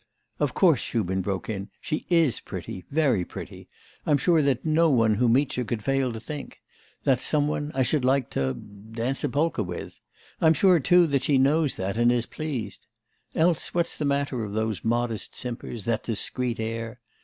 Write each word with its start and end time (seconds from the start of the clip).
'Of 0.39 0.55
course,' 0.55 0.79
Shubin 0.79 1.21
broke 1.21 1.47
in, 1.47 1.69
'she 1.79 2.07
is 2.09 2.39
pretty, 2.39 2.83
very 2.89 3.23
pretty; 3.23 3.69
I 4.03 4.09
am 4.09 4.17
sure 4.17 4.41
that 4.41 4.65
no 4.65 4.89
one 4.89 5.13
who 5.13 5.29
meets 5.29 5.53
her 5.57 5.63
could 5.63 5.83
fail 5.83 6.11
to 6.11 6.19
think: 6.19 6.59
that's 7.03 7.23
some 7.23 7.47
one 7.47 7.71
I 7.75 7.83
should 7.83 8.03
like 8.03 8.31
to 8.31 8.55
dance 8.55 9.23
a 9.23 9.29
polka 9.29 9.61
with; 9.61 9.99
I'm 10.41 10.55
sure, 10.55 10.79
too, 10.79 11.05
that 11.05 11.21
she 11.21 11.37
knows 11.37 11.75
that, 11.75 11.99
and 11.99 12.11
is 12.11 12.25
pleased.... 12.25 12.87
Else, 13.35 13.75
what's 13.75 13.95
the 13.95 14.05
meaning 14.05 14.43
of 14.43 14.53
those 14.53 14.83
modest 14.83 15.35
simpers, 15.35 15.85
that 15.85 16.01
discreet 16.01 16.59
air? 16.59 16.99